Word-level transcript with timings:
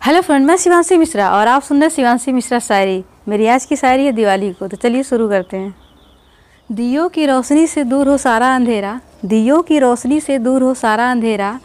Hello 0.00 0.20
friend, 0.20 0.46
मैं 0.46 0.56
शिवांशी 0.56 0.96
मिश्रा 0.96 1.28
और 1.30 1.48
आप 1.48 1.62
सुन 1.62 1.80
रहे 1.80 1.90
शिवांशी 1.90 2.32
मिश्रा 2.32 2.58
शायरी। 2.58 3.02
मेरी 3.28 3.46
आज 3.46 3.64
की 3.64 3.76
शायरी 3.76 4.04
है 4.06 4.12
दिवाली 4.12 4.52
को 4.52 4.66
तो 4.68 4.76
चलिए 4.76 5.02
शुरू 5.02 5.28
करते 5.28 5.56
हैं। 5.56 5.74
दियो 6.70 7.08
की 7.08 7.26
रोशनी 7.26 7.66
से 7.66 7.84
दूर 7.84 8.08
हो 8.08 8.16
सारा 8.16 8.54
अंधेरा, 8.54 9.00
दियो 9.24 9.60
की 9.62 9.78
रोशनी 9.78 10.20
से 10.20 10.38
दूर 10.38 10.62
हो 10.62 10.72
सारा 10.74 11.10
अंधेरा, 11.10 11.58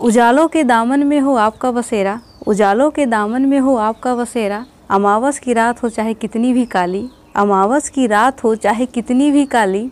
उजालों 0.00 0.46
के 0.48 0.64
दामन 0.64 1.04
में 1.04 1.18
हो 1.20 1.34
आपका 1.36 1.70
बसेरा, 1.70 2.18
उजालों 2.46 2.90
के 2.90 3.06
दामन 3.06 3.42
में 3.42 3.58
हो 3.58 3.76
आपका 3.76 4.14
बसेरा, 4.14 4.64
अमावस 4.90 5.38
की 5.38 5.52
रात 5.52 5.82
हो 5.82 5.88
चाहे 5.88 6.14
कितनी 6.14 6.52
भी 6.52 6.64
काली, 6.64 7.08
अमावस 7.36 7.88
की 7.88 8.06
रात 8.06 8.44
हो 8.44 8.54
चाहे 8.54 8.86
कितनी 8.86 9.30
भी 9.30 9.46
काली, 9.46 9.90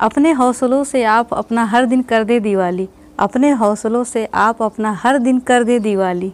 अपने 0.00 0.32
हौसलों 0.32 0.84
से 0.84 1.04
आप 1.04 1.34
अपना 1.34 1.64
हर 1.64 1.86
दिन 1.86 2.02
कर 2.02 2.24
दे 2.24 2.40
दिवाली, 2.40 2.88
अपने 3.18 3.50
हौसलों 3.50 4.04
से 4.04 4.28
आप 4.34 4.62
अपना 4.62 4.92
हर 4.94 5.18
दिन 5.18 5.38
कर 5.40 5.64
दे 5.64 5.78
दिवाली। 5.78 6.32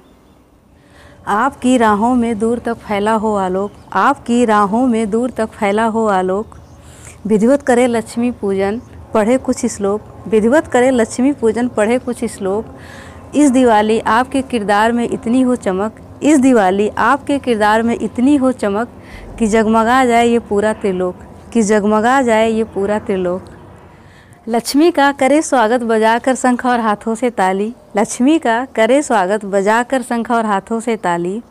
आपकी 1.26 1.76
राहों 1.76 2.14
में 2.14 2.38
दूर 2.38 2.58
तक 2.58 2.74
फैला 2.74 3.12
हो 3.14 3.34
आलोक, 3.34 3.72
आपकी 3.92 4.44
राहों 4.44 4.86
में 4.86 5.10
दूर 5.10 5.30
तक 5.30 5.48
फैला 5.48 5.84
हो 5.84 6.06
आलोक। 6.06 6.56
विधिवत 7.26 7.62
करे 7.62 7.86
लक्ष्मी 7.86 8.30
पूजन, 8.30 8.80
पढ़े 9.14 9.36
कुछ 9.38 9.66
श्लोक। 9.66 10.00
विधिवत 10.28 10.66
करे 10.66 10.90
लक्ष्मी 10.90 11.32
पूजन, 11.32 11.68
पढ़े 11.68 11.98
कुछ 11.98 12.24
श्लोक। 12.24 12.66
इस 13.34 13.50
दिवाली 13.50 13.98
आपके 14.00 14.42
किरदार 14.42 14.92
में 14.92 15.08
इतनी 15.08 15.42
हो 15.42 15.56
चमक, 15.56 15.92
इस 16.22 16.38
दिवाली 16.38 16.88
आपके 16.88 17.38
किरदार 17.38 17.82
में 17.82 17.98
इतनी 18.02 18.36
हो 18.36 18.52
चमक 18.52 18.88
कि 19.38 19.46
जगमगा 19.46 20.04
जाए 20.04 20.26
ये 20.28 20.38
पूरा 20.38 20.72
त्रिलोक, 20.72 21.16
कि 21.52 21.62
जगमगा 21.62 22.22
जाए 22.22 22.50
ये 22.50 22.64
पूरा 22.64 22.98
त्रिलोक। 22.98 23.44
लक्ष्मी 24.48 24.90
का 24.90 25.12
करे 25.12 25.42
स्वागत 25.42 25.82
बजाकर 25.82 26.34
शंख 26.34 26.66
और 26.66 26.80
हाथों 26.80 27.14
से 27.14 27.30
ताली। 27.30 27.74
लक्ष्मी 27.96 28.38
का 28.38 28.64
करे 28.64 29.02
स्वागत 29.02 29.44
बजाकर 29.44 30.02
शंख 30.02 30.30
और 30.30 30.46
हाथों 30.46 30.80
से 30.80 30.96
ताली। 30.96 31.42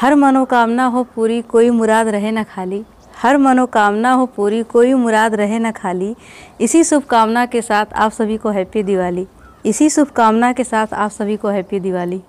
हर 0.00 0.14
मनोकामना 0.14 0.84
हो 0.84 1.02
पूरी, 1.02 1.42
कोई 1.42 1.70
मुराद 1.70 2.08
रहे 2.08 2.30
न 2.30 2.42
खाली। 2.42 2.84
हर 3.22 3.36
मनोकामना 3.36 4.12
हो 4.12 4.26
पूरी, 4.26 4.62
कोई 4.62 4.94
मुराद 4.94 5.34
रहे 5.34 5.58
न 5.58 5.70
खाली। 5.70 6.16
इसी 6.60 6.84
शुभकामना 6.84 7.46
के 7.46 7.62
साथ 7.62 7.86
आप 7.94 8.12
सभी 8.12 8.36
को 8.36 8.48
हैप्पी 8.48 8.82
दिवाली। 8.82 9.26
इसी 9.66 9.90
शुभकामना 9.90 10.52
के 10.52 10.64
साथ 10.64 10.86
आप 10.92 11.10
सभी 11.10 11.36
को 11.36 11.48
हैप्पी 11.48 11.80
दिवाली। 11.80 12.22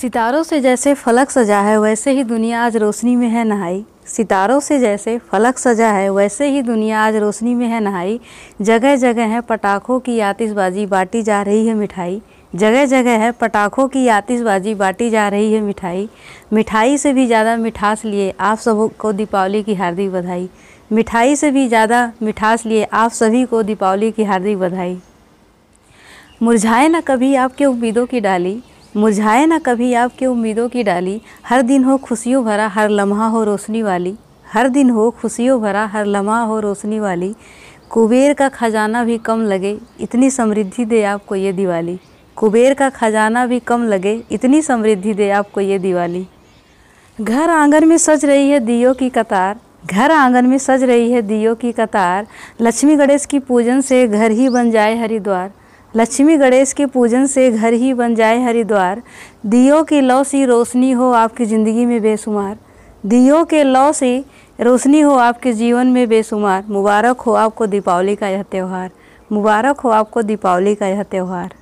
सितारों 0.00 0.42
से 0.42 0.60
जैसे 0.60 0.94
फलक 0.94 1.30
सजा 1.30 1.60
है, 1.60 1.80
वैसे 1.80 2.10
ही 2.10 2.24
दुनिया 2.24 2.64
आज 2.64 2.76
रोशनी 2.76 3.16
में 3.16 3.28
है 3.28 3.44
नहाई। 3.44 3.84
सितारों 4.06 4.60
से 4.60 4.78
जैसे 4.78 5.18
फलक 5.18 5.58
सजा 5.58 5.88
है, 5.88 6.10
वैसे 6.10 6.48
ही 6.48 6.62
दुनिया 6.62 7.04
आज 7.04 7.16
रोशनी 7.16 7.54
में 7.54 7.66
है 7.66 7.80
नहाई। 7.80 8.20
जगह 8.62 8.96
जगह 8.96 9.24
है, 9.24 9.40
पटाखों 9.40 10.00
की 10.00 10.20
आतिशबाजी, 10.20 10.86
बांटी 10.86 11.22
जा 11.22 11.42
रही 11.42 11.66
है 11.66 11.74
मिठाई। 11.74 12.22
जगह 12.54 12.84
जगह 12.86 13.18
है, 13.18 13.30
पटाखों 13.32 13.86
की 13.88 14.06
आतिशबाजी, 14.08 14.74
बांटी 14.74 15.08
जा 15.10 15.28
रही 15.28 15.52
है 15.52 15.60
मिठाई। 15.60 16.08
मिठाई 16.52 16.98
से 16.98 17.12
भी 17.12 17.26
ज़्यादा 17.26 17.56
मिठास 17.56 18.04
लिए 18.04 18.32
आप 18.40 18.58
सबको 18.58 19.12
दीपावली 19.12 19.62
की 19.62 19.74
हार्दिक 19.74 20.12
बधाई। 20.12 20.48
मिठाई 20.92 21.36
से 21.36 21.50
भी 21.50 21.66
ज़्यादा 21.68 22.12
मिठास 22.22 22.66
लिए 22.66 22.84
आप 22.84 23.10
सभी 23.10 23.44
को 23.44 23.62
दीपावली 23.62 24.10
की 24.12 24.24
हार्दिक 24.24 24.58
बधाई। 24.58 24.96
मुरझाए 26.42 26.88
ना 26.88 27.00
कभी 27.00 27.34
आपके 27.34 27.64
उम्मीदों 27.64 28.06
की 28.06 28.20
डाली। 28.20 28.62
मुरझाए 28.96 29.44
ना 29.46 29.58
कभी 29.58 29.92
आपके 29.94 30.26
उम्मीदों 30.26 30.68
की 30.68 30.82
डाली। 30.82 31.20
हर 31.46 31.62
दिन 31.62 31.84
हो 31.84 31.96
खुशियों 31.98 32.44
भरा, 32.44 32.66
हर 32.68 32.88
लम्हा 32.88 33.26
हो 33.26 33.44
रोशनी 33.44 33.82
वाली। 33.82 34.16
हर 34.52 34.68
दिन 34.68 34.90
हो 34.90 35.10
खुशियों 35.10 35.60
भरा, 35.60 35.86
हर 35.86 36.06
लम्हा 36.06 36.40
हो 36.40 36.60
रोशनी 36.60 37.00
वाली। 37.00 37.34
कुबेर 37.90 38.32
का 38.34 38.48
खजाना 38.48 39.04
भी 39.04 39.18
कम 39.18 39.42
लगे, 39.42 39.78
इतनी 40.00 40.30
समृद्धि 40.30 40.84
दे 40.84 41.02
आपको 41.04 41.34
ये 41.34 41.52
दिवाली। 41.52 41.98
कुबेर 42.36 42.74
का 42.74 42.88
खजाना 42.90 43.46
भी 43.46 43.58
कम 43.60 43.84
लगे, 43.84 44.22
इतनी 44.32 44.62
समृद्धि 44.62 45.14
दे 45.14 45.30
आपको 45.30 45.60
ये 45.60 45.78
दिवाली। 45.78 46.26
घर 47.18 47.50
आँगन 47.50 47.86
में 47.88 47.96
सज 47.98 48.24
रही 48.24 48.50
है 48.50 48.58
दियो 48.60 48.94
की 48.94 49.08
कतार, 49.10 49.56
घर 49.86 50.10
आँगन 50.10 50.46
में 50.46 50.58
सज 50.58 50.84
रही 50.84 51.10
है 51.12 51.22
दियो 51.22 51.54
की 51.54 51.72
कतार। 51.72 52.26
लक्ष्मी 52.60 52.96
गणेश 52.96 53.26
की 53.26 53.38
पूजन 53.38 53.80
से 53.80 54.06
घर 54.08 54.30
ही 54.30 54.48
बन 54.48 54.70
जाए 54.70 54.96
हरिद्वार। 54.96 55.52
लक्ष्मी 55.94 56.36
गणेश 56.36 56.72
के 56.72 56.86
पूजन 56.86 57.26
से 57.26 57.50
घर 57.50 57.72
ही 57.72 57.92
बन 57.94 58.14
जाए 58.14 58.42
हरिद्वार। 58.42 59.02
दियो 59.46 59.82
की 59.82 60.00
लौ 60.00 60.22
सी 60.24 60.44
रोशनी 60.44 60.90
हो 60.90 61.12
आपकी 61.12 61.44
ज़िंदगी 61.44 61.84
में 61.86 62.00
बेशुमार। 62.02 62.56
दियो 63.06 63.44
के 63.44 63.62
लौ 63.64 63.90
सी 63.92 64.18
रोशनी 64.60 65.00
हो 65.00 65.14
आपके 65.14 65.52
जीवन 65.52 65.86
में 65.86 66.08
बेशुमार। 66.08 66.64
मुबारक 66.68 67.20
हो 67.20 67.32
आपको 67.32 67.66
दीपावली 67.66 68.16
का 68.16 68.28
यह 68.28 68.42
त्यौहार। 68.42 68.90
मुबारक 69.32 69.80
हो 69.80 69.90
आपको 69.90 70.22
दीपावली 70.22 70.74
का 70.74 70.86
यह 70.86 71.02
त्यौहार। 71.02 71.54